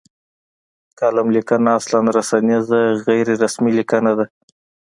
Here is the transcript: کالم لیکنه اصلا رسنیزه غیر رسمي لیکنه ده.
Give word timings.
کالم 0.99 1.27
لیکنه 1.35 1.71
اصلا 1.79 1.99
رسنیزه 2.17 2.81
غیر 3.07 3.27
رسمي 3.43 3.71
لیکنه 3.77 4.11
ده. 4.17 4.25